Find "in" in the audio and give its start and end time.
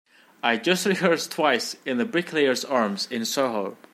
1.85-1.99, 3.11-3.23